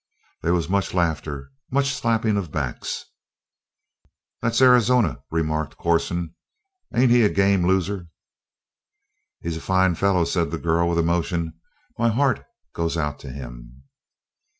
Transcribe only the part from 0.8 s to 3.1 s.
laughter, much slapping of backs.